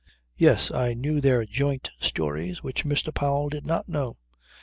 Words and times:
Yes, 0.35 0.71
I 0.71 0.95
knew 0.95 1.21
their 1.21 1.45
joint 1.45 1.91
stories 1.99 2.63
which 2.63 2.85
Mr. 2.85 3.13
Powell 3.13 3.49
did 3.49 3.67
not 3.67 3.87
know. 3.87 4.17